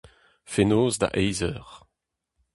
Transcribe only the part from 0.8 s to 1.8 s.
da eizh eur.